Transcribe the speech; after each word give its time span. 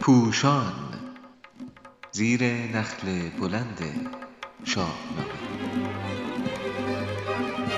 پوشان 0.00 0.72
زیر 2.12 2.44
نخل 2.44 3.28
بلند 3.40 4.10
شاهنامه 4.64 5.42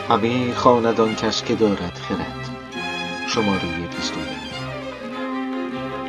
همی 0.09 0.53
خواند 0.55 1.01
آن 1.01 1.15
کس 1.15 1.43
که 1.45 1.55
دارد 1.55 1.95
خرد. 1.95 2.51
شماره 3.29 3.89
بیست 3.97 4.17
و 4.17 4.21
یک. 4.21 4.55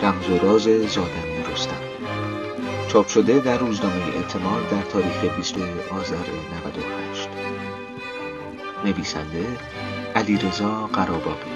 رمز 0.03 0.29
و 0.29 0.37
راز 0.37 0.63
زادن 0.63 1.51
رستم. 1.53 1.81
چاپ 2.87 3.07
شده 3.07 3.39
در 3.39 3.57
روزنامه 3.57 4.15
اعتماد 4.15 4.69
در 4.69 4.81
تاریخ 4.81 5.35
20 5.35 5.55
آذر 5.91 6.15
98 6.15 7.29
نویسنده 8.85 9.45
علیرضا 10.15 10.87
قراباقی 10.93 11.54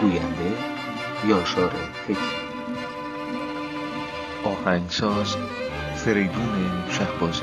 گوینده 0.00 0.52
یاشار 1.28 1.70
فکر 2.06 2.46
آهنگساز 4.44 5.36
فریدون 5.94 6.84
شهبازی. 6.90 7.42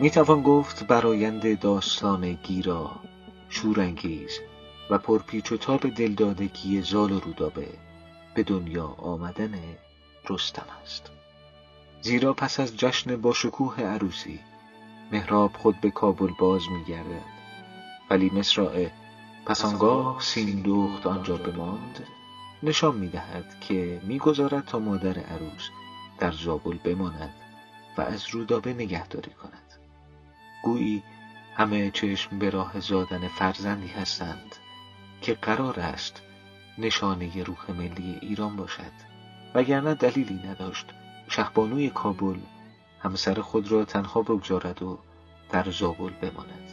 می 0.00 0.10
توان 0.10 0.42
گفت 0.42 0.86
برایند 0.86 1.60
داستان 1.60 2.32
گیرا 2.32 2.90
شورانگیز 3.48 4.40
و 4.90 4.98
پرپیچ 4.98 5.52
و 5.52 5.56
تاب 5.56 5.88
دلدادگی 5.88 6.82
زال 6.82 7.12
و 7.12 7.20
رودابه 7.20 7.68
به 8.34 8.42
دنیا 8.42 8.86
آمدن 8.86 9.54
رستم 10.30 10.66
است. 10.82 11.10
زیرا 12.00 12.32
پس 12.32 12.60
از 12.60 12.76
جشن 12.76 13.16
با 13.16 13.32
شکوه 13.32 13.82
عروسی 13.82 14.40
مهراب 15.12 15.52
خود 15.52 15.80
به 15.80 15.90
کابل 15.90 16.30
باز 16.38 16.62
میگردد. 16.70 17.36
ولی 18.10 18.30
مصرع 18.30 18.88
پس 19.46 19.64
آنگاه 19.64 20.20
سیندخت 20.20 21.06
آنجا 21.06 21.36
بماند. 21.36 22.06
نشان 22.62 22.96
می‌دهد 22.96 23.60
که 23.60 24.00
می‌گذارد 24.04 24.64
تا 24.64 24.78
مادر 24.78 25.18
عروس 25.18 25.68
در 26.18 26.32
زابل 26.32 26.78
بماند 26.84 27.34
و 27.98 28.00
از 28.00 28.28
رودابه 28.30 28.72
نگهداری 28.72 29.30
کند. 29.30 29.72
گویی 30.62 31.02
همه 31.54 31.90
چشم 31.90 32.38
به 32.38 32.50
راه 32.50 32.80
زادن 32.80 33.28
فرزندی 33.28 33.88
هستند 33.88 34.56
که 35.20 35.34
قرار 35.34 35.80
است 35.80 36.22
نشانه 36.78 37.42
روح 37.42 37.70
ملی 37.70 38.18
ایران 38.22 38.56
باشد. 38.56 38.92
وگرنه 39.54 39.94
دلیلی 39.94 40.40
نداشت. 40.48 40.86
شهبانوی 41.28 41.90
کابل 41.90 42.36
همسر 43.00 43.40
خود 43.40 43.72
را 43.72 43.84
تنها 43.84 44.22
بگذارد 44.22 44.82
و 44.82 44.98
در 45.50 45.70
زابل 45.70 46.10
بماند. 46.10 46.72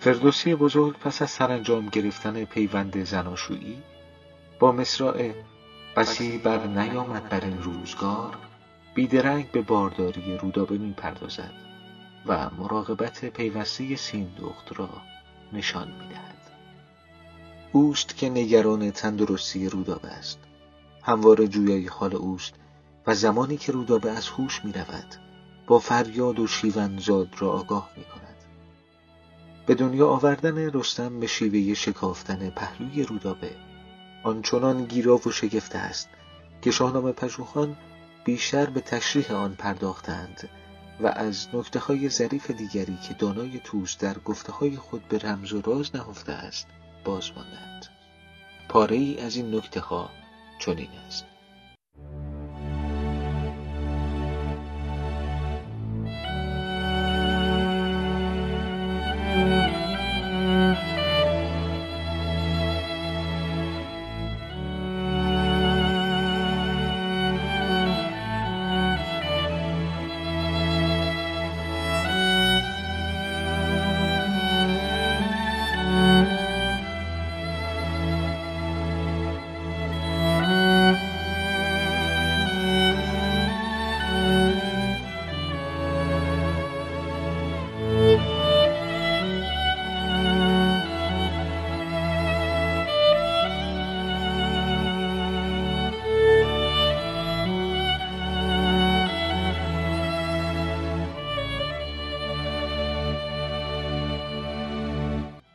فردوسی 0.00 0.54
بزرگ 0.54 0.96
پس 0.98 1.22
از 1.22 1.30
سرانجام 1.30 1.88
گرفتن 1.88 2.44
پیوند 2.44 3.04
زناشویی 3.04 3.82
با 4.58 4.72
مصرع 4.72 5.32
بسی 5.96 6.38
بر 6.38 6.66
نیامد 6.66 7.28
بر 7.28 7.44
این 7.44 7.62
روزگار 7.62 8.38
بیدرنگ 8.94 9.50
به 9.50 9.62
بارداری 9.62 10.36
رودابه 10.36 10.78
می 10.78 10.92
پردازد 10.92 11.52
و 12.26 12.50
مراقبت 12.58 13.24
پیوسته 13.24 13.96
سیندخت 13.96 14.78
را 14.78 14.88
نشان 15.52 15.88
می 15.88 16.08
دهد. 16.08 16.40
اوست 17.72 18.16
که 18.16 18.28
نگران 18.28 18.90
تندرستی 18.90 19.68
رودابه 19.68 20.08
است. 20.08 20.38
هموار 21.02 21.46
جویای 21.46 21.86
حال 21.86 22.14
اوست 22.14 22.54
و 23.06 23.14
زمانی 23.14 23.56
که 23.56 23.72
رودابه 23.72 24.10
از 24.10 24.28
هوش 24.28 24.64
می 24.64 24.72
رود 24.72 25.14
با 25.66 25.78
فریاد 25.78 26.38
و 26.38 26.46
شیون 26.46 26.98
زاد 26.98 27.28
را 27.38 27.52
آگاه 27.52 27.90
می 27.96 28.04
کند 28.04 28.36
به 29.66 29.74
دنیا 29.74 30.08
آوردن 30.08 30.70
رستم 30.70 31.20
به 31.20 31.26
شیوه 31.26 31.74
شکافتن 31.74 32.50
پهلوی 32.50 33.02
رودابه 33.02 33.50
آنچنان 34.24 34.84
گیرا 34.84 35.16
و 35.16 35.30
شگفته 35.30 35.78
است 35.78 36.08
که 36.62 36.70
شاهنامه 36.70 37.12
پژوهان 37.12 37.76
بیشتر 38.24 38.66
به 38.66 38.80
تشریح 38.80 39.32
آن 39.32 39.54
پرداختند 39.54 40.48
و 41.00 41.06
از 41.06 41.48
نکته 41.52 41.78
های 41.78 42.08
ظریف 42.08 42.50
دیگری 42.50 42.96
که 43.08 43.14
دانای 43.14 43.60
توس 43.64 43.98
در 43.98 44.18
گفته 44.18 44.52
های 44.52 44.76
خود 44.76 45.08
به 45.08 45.18
رمز 45.18 45.52
و 45.52 45.60
راز 45.60 45.96
نهفته 45.96 46.32
است 46.32 46.66
باز 47.04 47.30
ماندند 47.36 47.86
پاره 48.68 48.96
ای 48.96 49.20
از 49.20 49.36
این 49.36 49.54
نکته 49.54 49.80
ها 49.80 50.10
چنین 50.58 50.90
است. 51.06 51.24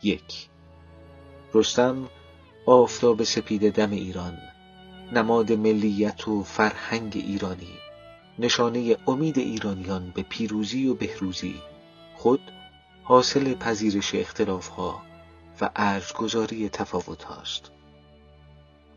یک. 0.06 0.50
رستم 1.54 2.10
آفتاب 2.66 3.24
سپید 3.24 3.74
دم 3.74 3.92
ایران 3.92 4.38
نماد 5.12 5.52
ملیت 5.52 6.28
و 6.28 6.44
فرهنگ 6.44 7.12
ایرانی 7.16 7.78
نشانه 8.40 8.98
امید 9.08 9.38
ایرانیان 9.38 10.12
به 10.16 10.22
پیروزی 10.22 10.88
و 10.88 10.94
بهروزی 10.94 11.56
خود 12.16 12.40
حاصل 13.04 13.54
پذیرش 13.54 14.16
اختلافها 14.16 15.02
و 15.62 15.70
ارجگذاری 15.76 16.70
تفاوت 16.70 17.24
هاست 17.24 17.72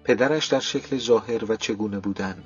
پدرش 0.05 0.47
در 0.47 0.61
شکل 0.61 0.99
ظاهر 0.99 1.53
و 1.53 1.57
چگونه 1.57 1.99
بودن 1.99 2.45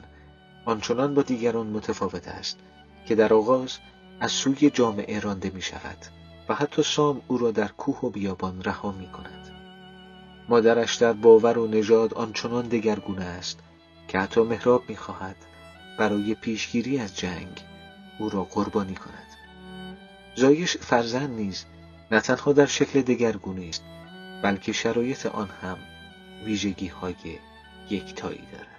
آنچنان 0.65 1.15
با 1.15 1.23
دیگران 1.23 1.67
متفاوت 1.67 2.29
است 2.29 2.59
که 3.07 3.15
در 3.15 3.35
آغاز 3.35 3.79
از 4.21 4.33
سوی 4.33 4.71
جامعه 4.71 5.21
رانده 5.21 5.51
می 5.51 5.63
شود 5.63 6.22
و 6.49 6.55
حتی 6.55 6.83
سام 6.83 7.23
او 7.29 7.39
را 7.39 7.51
در 7.51 7.69
کوه 7.69 8.01
و 8.01 8.11
بیابان 8.11 8.63
رها 8.63 8.93
می 8.93 9.07
کند 9.07 9.49
مادرش 10.49 10.97
در 10.97 11.13
باور 11.13 11.59
و 11.59 11.67
نژاد 11.67 12.15
آنچنان 12.15 12.69
دگرگونه 12.69 13.25
است 13.25 13.59
که 14.09 14.19
حتی 14.19 14.41
مهراب 14.41 14.83
می 14.89 14.97
خواهد 14.97 15.37
برای 15.99 16.35
پیشگیری 16.35 16.99
از 16.99 17.17
جنگ 17.17 17.61
او 18.19 18.29
را 18.29 18.45
قربانی 18.45 18.95
کند. 18.95 19.27
زایش 20.37 20.77
فرزند 20.77 21.31
نیز 21.31 21.65
نه 22.11 22.21
تنها 22.21 22.53
در 22.53 22.67
شکل 22.67 23.03
دگرگونه 23.03 23.67
است 23.69 23.83
بلکه 24.43 24.73
شرایط 24.73 25.27
آن 25.27 25.49
هم 25.63 25.79
ویژگی 26.45 26.89
های 26.89 27.15
یکتایی 27.91 28.47
دارد. 28.53 28.72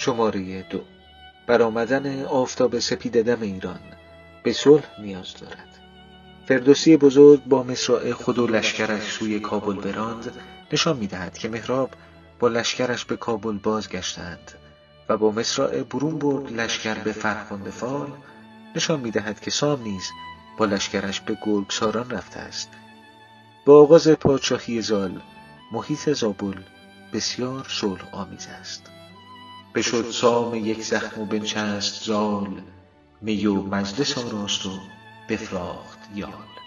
شماره 0.00 0.62
دو. 0.62 0.80
برآمدن 1.46 2.24
آفتاب 2.24 2.78
سپید 2.78 3.22
دم 3.22 3.42
ایران 3.42 3.80
به 4.42 4.52
صلح 4.52 5.00
نیاز 5.00 5.34
دارد. 5.40 5.78
فردوسی 6.46 6.96
بزرگ 6.96 7.44
با 7.44 7.62
مصرع 7.62 8.12
خود 8.12 8.38
و 8.38 8.46
لشکرش 8.46 9.02
سوی 9.02 9.40
کابل 9.40 9.74
براند 9.74 10.32
نشان 10.72 10.96
می‌دهد 10.96 11.38
که 11.38 11.48
مهراب 11.48 11.90
با 12.38 12.48
لشکرش 12.48 13.04
به 13.04 13.16
کابل 13.16 13.52
بازگشتند 13.52 14.52
و 15.08 15.16
با 15.16 15.30
مصرع 15.30 15.82
برون 15.82 16.18
برد 16.18 16.52
لشکر 16.52 16.94
به 16.94 17.12
فرخنده 17.12 17.70
فال 17.70 18.12
نشان 18.76 19.00
می‌دهد 19.00 19.40
که 19.40 19.50
سام 19.50 19.82
نیز 19.82 20.04
با 20.58 20.64
لشکرش 20.64 21.20
به 21.20 21.38
گرگساران 21.46 22.10
رفته 22.10 22.40
است. 22.40 22.68
با 23.66 23.82
آغاز 23.82 24.08
پادشاهی 24.08 24.82
زال 24.82 25.20
محیط 25.72 26.12
زابل 26.12 26.60
بسیار 27.12 27.66
صلح 27.68 28.14
آمیز 28.14 28.46
است. 28.46 28.90
بشد 29.74 30.10
سام 30.10 30.54
یک 30.54 30.82
زخم 30.82 31.20
و 31.20 31.24
بنشست 31.24 32.04
زال 32.04 32.62
می 33.20 33.46
و 33.46 33.62
مجلس 33.62 34.18
آراست 34.18 34.66
و 34.66 34.70
بفراخت 35.28 35.98
یال. 36.14 36.59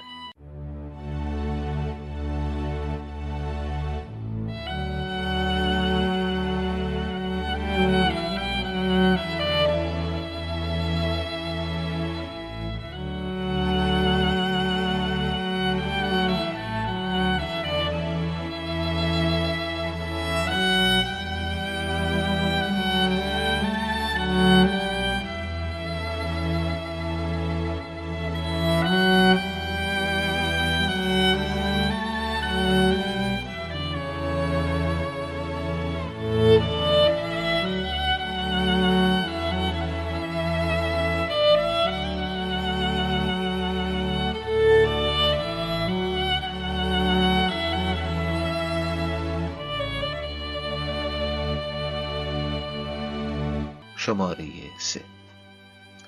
شماره 54.05 54.45
سه. 54.79 55.01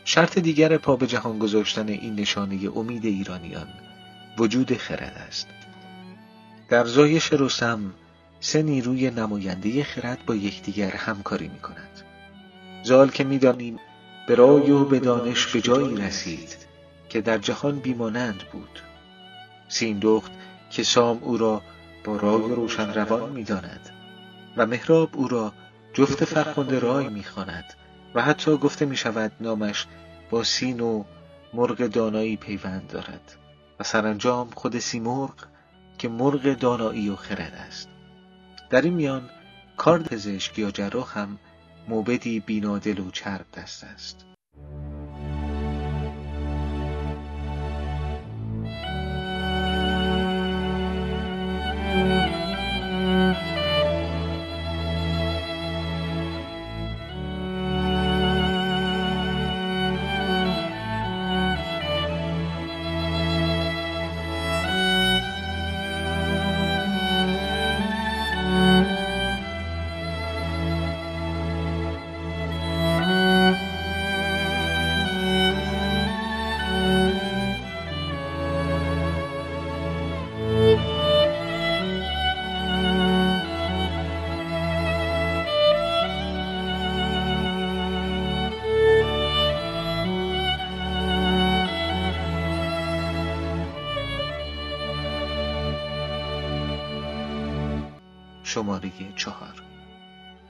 شرط 0.05 0.39
دیگر 0.39 0.77
پا 0.77 0.95
به 0.95 1.07
جهان 1.07 1.39
گذاشتن 1.39 1.87
این 1.87 2.15
نشانه 2.15 2.69
امید 2.75 3.05
ایرانیان 3.05 3.67
وجود 4.37 4.77
خرد 4.77 5.23
است. 5.27 5.47
در 6.69 6.85
زایش 6.85 7.33
رستم 7.33 7.93
سه 8.39 8.63
نیروی 8.63 9.09
نماینده 9.09 9.83
خرد 9.83 10.25
با 10.25 10.35
یکدیگر 10.35 10.91
همکاری 10.91 11.47
می 11.47 11.59
کند 11.59 12.01
زال 12.83 13.09
که 13.09 13.23
می‌دانیم 13.23 13.79
به 14.27 14.35
رای 14.35 14.71
و 14.71 14.85
به 14.85 14.99
دانش 14.99 15.47
به 15.47 15.61
جایی 15.61 15.95
رسید 15.95 16.57
که 17.09 17.21
در 17.21 17.37
جهان 17.37 17.79
بیمانند 17.79 18.43
بود. 18.51 18.79
سیندخت 19.67 20.31
که 20.69 20.83
سام 20.83 21.19
او 21.21 21.37
را 21.37 21.61
با 22.03 22.15
رای 22.15 22.55
روشن 22.55 22.93
روان 22.93 23.29
می‌داند 23.29 23.89
و 24.57 24.65
مهراب 24.65 25.09
او 25.13 25.27
را 25.27 25.53
جفت 25.93 26.25
فرخنده 26.25 26.79
رای 26.79 27.09
می‌خواند 27.09 27.73
و 28.15 28.21
حتی 28.21 28.57
گفته 28.57 28.85
می 28.85 28.97
شود 28.97 29.31
نامش 29.39 29.87
با 30.29 30.43
سین 30.43 30.79
و 30.79 31.03
مرغ 31.53 31.87
دانایی 31.87 32.37
پیوند 32.37 32.87
دارد 32.87 33.35
و 33.79 33.83
سرانجام 33.83 34.49
خود 34.49 34.79
سیمرغ 34.79 35.35
که 35.97 36.09
مرغ 36.09 36.53
دانایی 36.53 37.09
و 37.09 37.15
خرد 37.15 37.53
است. 37.67 37.89
در 38.69 38.81
این 38.81 38.93
میان 38.93 39.29
کار 39.77 40.03
پزشک 40.03 40.59
یا 40.59 40.71
جراح 40.71 41.19
هم 41.19 41.39
موبدی 41.87 42.39
بینادل 42.39 42.99
و 42.99 43.11
چرب 43.11 43.45
دست 43.53 43.83
است. 43.83 44.34
شماره 98.55 98.91
چهار. 99.15 99.63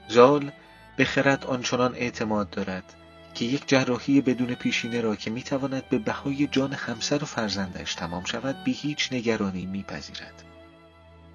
زال 0.08 0.50
به 0.96 1.04
خرد 1.04 1.44
آنچنان 1.44 1.94
اعتماد 1.94 2.50
دارد 2.50 2.94
که 3.34 3.44
یک 3.44 3.68
جراحی 3.68 4.20
بدون 4.20 4.54
پیشینه 4.54 5.00
را 5.00 5.16
که 5.16 5.30
می‌تواند 5.30 5.88
به 5.88 5.98
بهای 5.98 6.46
جان 6.46 6.72
همسر 6.72 7.22
و 7.22 7.26
فرزندش 7.26 7.94
تمام 7.94 8.24
شود 8.24 8.64
بی 8.64 8.72
هیچ 8.72 9.12
نگرانی 9.12 9.66
میپذیرد. 9.66 10.42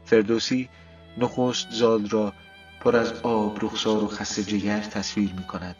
فردوسی 0.06 0.70
نخست 1.18 1.68
زال 1.72 2.10
را 2.10 2.34
پر 2.80 2.96
از 2.96 3.14
آب 3.24 3.66
رخسار 3.66 4.04
و 4.04 4.08
خسته 4.08 4.44
جگر 4.44 4.80
تصویر 4.80 5.34
می 5.34 5.44
کند 5.44 5.76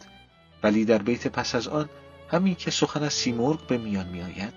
ولی 0.62 0.84
در 0.84 0.98
بیت 0.98 1.28
پس 1.28 1.54
از 1.54 1.68
آن 1.68 1.88
همین 2.30 2.54
که 2.54 2.70
سخن 2.70 3.02
از 3.02 3.12
سیمرغ 3.12 3.66
به 3.66 3.78
میان 3.78 4.08
می 4.08 4.22
آید 4.22 4.54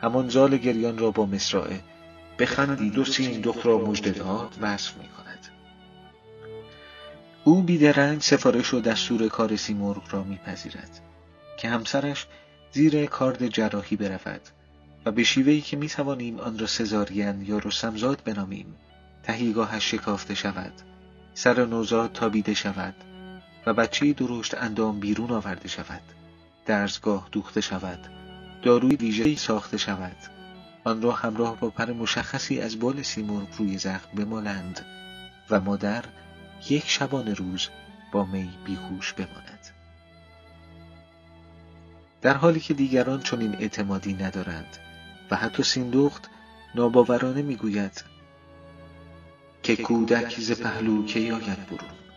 همان 0.00 0.28
زال 0.28 0.56
گریان 0.56 0.98
را 0.98 1.10
با 1.10 1.26
مصرعه 1.26 1.80
بخندید 2.38 2.98
و 2.98 3.04
سیندخت 3.04 3.66
را 3.66 3.78
مژده 3.78 4.10
داد 4.10 4.58
وصف 4.60 4.96
می 4.96 5.08
کند 5.08 5.17
او 7.48 7.62
بیدرنگ 7.62 8.20
سفارش 8.20 8.74
و 8.74 8.80
دستور 8.80 9.28
کار 9.28 9.56
سیمرغ 9.56 10.14
را 10.14 10.22
میپذیرد 10.22 11.00
که 11.58 11.68
همسرش 11.68 12.26
زیر 12.72 13.06
کارد 13.06 13.48
جراحی 13.48 13.96
برود 13.96 14.40
و 15.04 15.12
به 15.12 15.24
شیوهی 15.24 15.60
که 15.60 15.76
می‌توانیم 15.76 16.40
آن 16.40 16.58
را 16.58 16.66
سزارین 16.66 17.42
یا 17.42 17.58
رستمزاد 17.58 18.22
بنامیم 18.24 18.76
تهیگاهش 19.22 19.90
شکافته 19.90 20.34
شود 20.34 20.72
سر 21.34 21.64
نوزاد 21.64 22.12
تابیده 22.12 22.54
شود 22.54 22.94
و 23.66 23.74
بچه 23.74 24.12
درشت 24.12 24.54
اندام 24.54 25.00
بیرون 25.00 25.30
آورده 25.30 25.68
شود 25.68 26.02
درزگاه 26.66 27.28
دوخته 27.32 27.60
شود 27.60 28.00
داروی 28.62 28.96
ویژه‌ای 28.96 29.36
ساخته 29.36 29.76
شود. 29.76 30.16
آن 30.84 31.02
را 31.02 31.12
همراه 31.12 31.60
با 31.60 31.70
پر 31.70 31.92
مشخصی 31.92 32.60
از 32.60 32.78
بال 32.78 33.02
سیمرغ 33.02 33.48
روی 33.58 33.78
زخم 33.78 34.16
بمالند 34.16 34.86
و 35.50 35.60
مادر 35.60 36.04
یک 36.70 36.84
شبانه 36.86 37.34
روز 37.34 37.68
با 38.12 38.24
می 38.24 38.50
بیهوش 38.64 39.12
بماند. 39.12 39.66
در 42.22 42.36
حالی 42.36 42.60
که 42.60 42.74
دیگران 42.74 43.20
چنین 43.20 43.54
اعتمادی 43.54 44.14
ندارند 44.14 44.76
و 45.30 45.36
حتی 45.36 45.62
سیندخت 45.62 46.30
ناباورانه 46.74 47.42
می‌گوید 47.42 48.04
که 49.62 49.76
کودک 49.76 50.40
ز 50.40 50.52
پهلو 50.52 51.04
کی 51.04 51.30
آید 51.30 51.66
برون؟ 51.66 52.07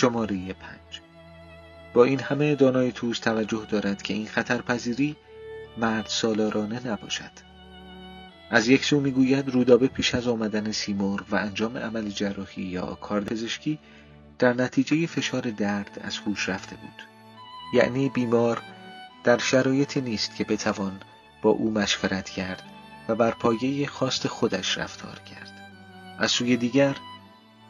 شماره 0.00 0.36
پنج. 0.52 1.00
با 1.94 2.04
این 2.04 2.20
همه 2.20 2.54
دانای 2.54 2.92
توس 2.92 3.18
توجه 3.18 3.66
دارد 3.70 4.02
که 4.02 4.14
این 4.14 4.26
خطرپذیری 4.26 5.16
مرد 5.78 6.06
سالارانه 6.06 6.86
نباشد. 6.86 7.30
از 8.50 8.68
یک 8.68 8.84
سو 8.84 9.00
می‌گوید 9.00 9.48
رودابه 9.48 9.86
پیش 9.86 10.14
از 10.14 10.28
آمدن 10.28 10.72
سیمور 10.72 11.24
و 11.30 11.36
انجام 11.36 11.78
عمل 11.78 12.08
جراحی 12.08 12.62
یا 12.62 12.86
کار 12.86 13.20
پزشکی 13.20 13.78
در 14.38 14.52
نتیجه 14.52 15.06
فشار 15.06 15.40
درد 15.40 16.00
از 16.04 16.18
هوش 16.18 16.48
رفته 16.48 16.76
بود. 16.76 17.02
یعنی 17.74 18.08
بیمار 18.08 18.62
در 19.24 19.38
شرایطی 19.38 20.00
نیست 20.00 20.36
که 20.36 20.44
بتوان 20.44 21.00
با 21.42 21.50
او 21.50 21.70
مشورت 21.70 22.30
کرد 22.30 22.62
و 23.08 23.14
بر 23.14 23.30
پایه 23.30 23.86
خواست 23.86 24.28
خودش 24.28 24.78
رفتار 24.78 25.18
کرد. 25.18 25.52
از 26.18 26.30
سوی 26.30 26.56
دیگر 26.56 26.96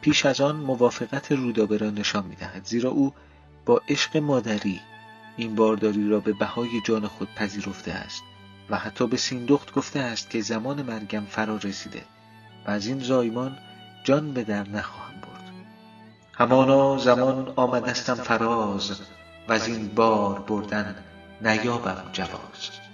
پیش 0.01 0.25
از 0.25 0.41
آن 0.41 0.55
موافقت 0.55 1.31
رودابه 1.31 1.77
را 1.77 1.89
نشان 1.89 2.25
می‌دهد. 2.25 2.65
زیرا 2.65 2.89
او 2.89 3.13
با 3.65 3.81
عشق 3.89 4.17
مادری 4.17 4.81
این 5.37 5.55
بارداری 5.55 6.09
را 6.09 6.19
به 6.19 6.33
بهای 6.33 6.81
جان 6.85 7.07
خود 7.07 7.35
پذیرفته 7.35 7.91
است 7.91 8.23
و 8.69 8.77
حتی 8.77 9.07
به 9.07 9.17
سیندخت 9.17 9.73
گفته 9.73 9.99
است 9.99 10.29
که 10.29 10.41
زمان 10.41 10.81
مرگم 10.81 11.25
فرا 11.25 11.57
رسیده 11.57 12.03
و 12.67 12.71
از 12.71 12.87
این 12.87 12.99
زایمان 12.99 13.57
جان 14.03 14.33
به 14.33 14.43
در 14.43 14.69
نخواهم 14.69 15.21
برد. 15.21 15.51
همانا 16.33 16.97
زمان 16.97 17.53
آمدستم 17.55 18.15
فراز 18.15 19.01
و 19.47 19.53
از 19.53 19.67
این 19.67 19.87
بار 19.87 20.39
بردن 20.39 20.95
نیابم 21.41 22.09
جواز. 22.13 22.90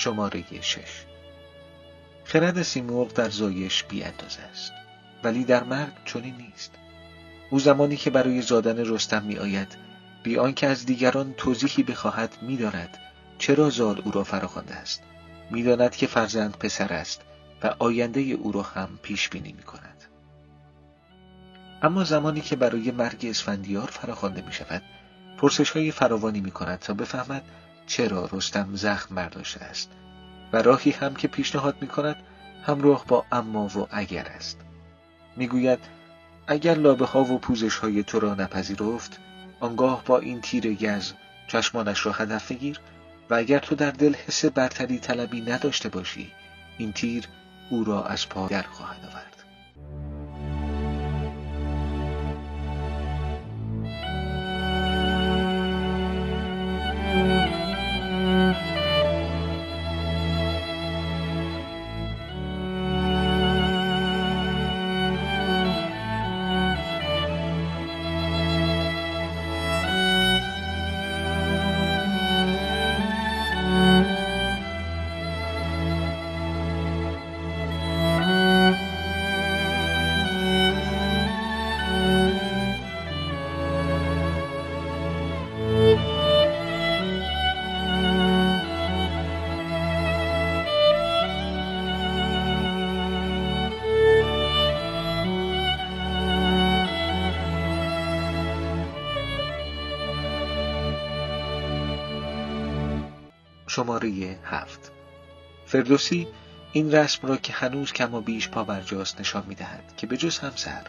شماره 0.00 0.44
شش. 0.60 1.04
خرد 2.24 2.62
سیمرغ 2.62 3.12
در 3.12 3.28
زایش 3.30 3.84
بی 3.84 4.02
است 4.02 4.72
ولی 5.24 5.44
در 5.44 5.64
مرگ 5.64 5.92
چنین 6.04 6.34
نیست. 6.36 6.74
او 7.50 7.58
زمانی 7.58 7.96
که 7.96 8.10
برای 8.10 8.42
زادن 8.42 8.78
رستم 8.78 9.22
می 9.22 9.36
آید 9.36 9.76
بی 10.22 10.38
آنکه 10.38 10.66
از 10.66 10.86
دیگران 10.86 11.34
توضیحی 11.36 11.82
بخواهد 11.82 12.38
می‌داند 12.42 12.98
چرا 13.38 13.70
زال 13.70 14.02
او 14.04 14.10
را 14.10 14.24
فراخوانده 14.24 14.74
است. 14.74 15.02
می‌داند 15.50 15.96
که 15.96 16.06
فرزند 16.06 16.56
پسر 16.56 16.92
است 16.92 17.20
و 17.62 17.74
آینده 17.78 18.20
او 18.20 18.52
را 18.52 18.62
هم 18.62 18.98
پیش 19.02 19.28
بینی 19.28 19.52
می 19.52 19.62
کند 19.62 20.04
اما 21.82 22.04
زمانی 22.04 22.40
که 22.40 22.56
برای 22.56 22.90
مرگ 22.90 23.26
اسفندیار 23.30 23.86
فراخوانده 23.86 24.42
می 24.42 24.52
شود 24.52 24.82
پرسش 25.38 25.70
های 25.70 25.90
فراوانی 25.90 26.40
می 26.40 26.50
کند 26.50 26.78
تا 26.78 26.94
بفهمد 26.94 27.42
چرا 27.90 28.28
رستم 28.32 28.68
زخم 28.74 29.14
برداشته 29.14 29.64
است 29.64 29.90
و 30.52 30.62
راهی 30.62 30.90
هم 30.90 31.14
که 31.14 31.28
پیشنهاد 31.28 31.76
می 31.80 31.88
کند 31.88 32.16
همراه 32.62 33.04
با 33.08 33.24
اما 33.32 33.66
و 33.66 33.86
اگر 33.90 34.26
است. 34.26 34.60
می‌گوید 35.36 35.78
اگر 36.46 36.74
لابه 36.74 37.06
ها 37.06 37.24
و 37.24 37.38
پوزش 37.38 37.76
های 37.76 38.02
تو 38.02 38.20
را 38.20 38.34
نپذیرفت 38.34 39.20
آنگاه 39.60 40.04
با 40.04 40.18
این 40.18 40.40
تیر 40.40 40.74
گز 40.74 41.12
چشمانش 41.48 42.06
را 42.06 42.12
هدف 42.12 42.52
بگیر 42.52 42.80
و 43.30 43.34
اگر 43.34 43.58
تو 43.58 43.74
در 43.74 43.90
دل 43.90 44.14
حس 44.14 44.44
برتری 44.44 44.98
طلبی 44.98 45.40
نداشته 45.40 45.88
باشی 45.88 46.32
این 46.78 46.92
تیر 46.92 47.24
او 47.70 47.84
را 47.84 48.04
از 48.04 48.28
پا 48.28 48.48
در 48.48 48.62
خواهد 48.62 49.04
آورد. 49.04 49.39
شماره 103.80 104.38
هفت 104.44 104.92
فردوسی 105.66 106.28
این 106.72 106.92
رسم 106.92 107.28
را 107.28 107.36
که 107.36 107.52
هنوز 107.52 107.92
کم 107.92 108.14
و 108.14 108.20
بیش 108.20 108.48
پابرجاست 108.48 109.20
نشان 109.20 109.44
می 109.48 109.54
دهد 109.54 109.96
که 109.96 110.06
به 110.06 110.16
جز 110.16 110.38
همسر 110.38 110.82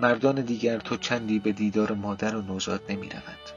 مردان 0.00 0.40
دیگر 0.40 0.78
تو 0.78 0.96
چندی 0.96 1.38
به 1.38 1.52
دیدار 1.52 1.92
مادر 1.92 2.36
و 2.36 2.42
نوزاد 2.42 2.82
نمی 2.88 3.08
روند. 3.08 3.52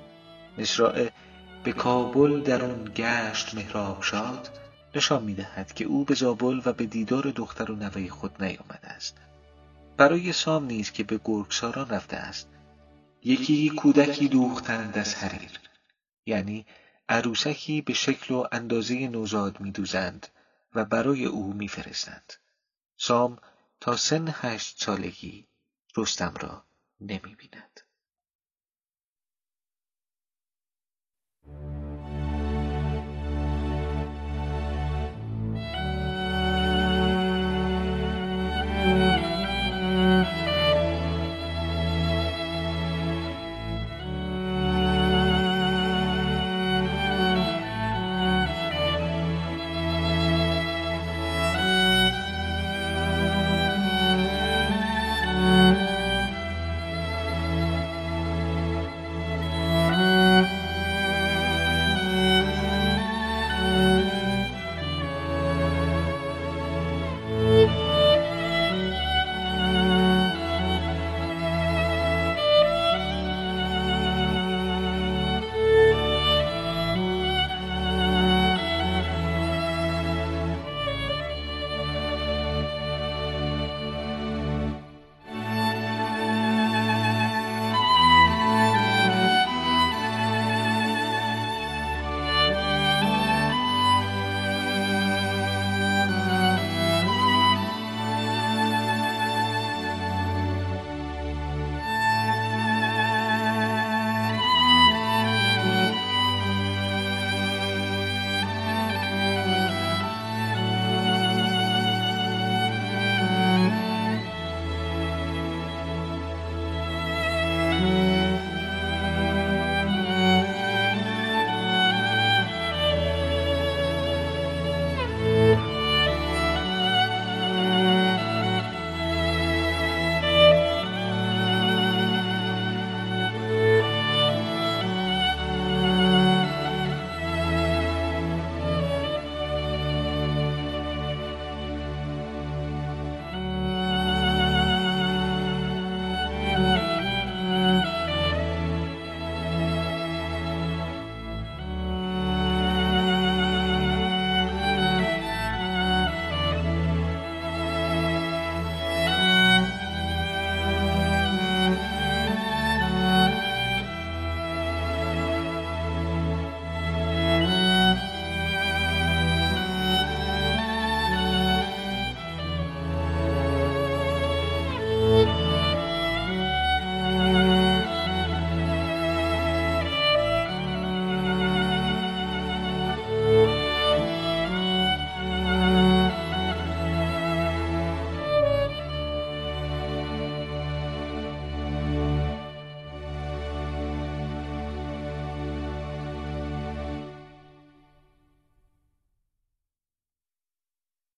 به 1.63 1.73
کابل 1.73 2.41
در 2.41 2.63
آن 2.63 2.91
گشت 2.95 3.55
مهراب 3.55 4.03
شاد 4.03 4.49
نشان 4.95 5.23
می 5.23 5.33
دهد 5.33 5.73
که 5.73 5.85
او 5.85 6.05
به 6.05 6.13
زابل 6.13 6.61
و 6.65 6.73
به 6.73 6.85
دیدار 6.85 7.23
دختر 7.23 7.71
و 7.71 7.75
نوه 7.75 8.09
خود 8.09 8.43
نیامده 8.43 8.87
است. 8.87 9.17
برای 9.97 10.33
سام 10.33 10.65
نیز 10.65 10.91
که 10.91 11.03
به 11.03 11.19
گرگساران 11.25 11.89
رفته 11.89 12.17
است 12.17 12.47
یکی 13.23 13.69
کودکی 13.69 14.27
دوختند 14.27 14.97
از 14.97 15.15
حریر 15.15 15.59
یعنی 16.25 16.65
عروسکی 17.09 17.81
به 17.81 17.93
شکل 17.93 18.33
و 18.33 18.47
اندازه 18.51 19.07
نوزاد 19.07 19.59
میدوزند 19.59 20.27
و 20.75 20.85
برای 20.85 21.25
او 21.25 21.53
میفرستند. 21.53 22.33
سام 22.97 23.39
تا 23.79 23.95
سن 23.95 24.33
هشت 24.33 24.83
سالگی 24.83 25.47
رستم 25.97 26.33
را 26.39 26.65
نمی 27.01 27.35
بیند. 27.35 27.81